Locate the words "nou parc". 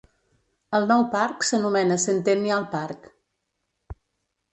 0.91-1.45